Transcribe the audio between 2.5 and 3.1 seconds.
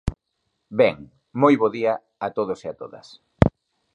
e a todas.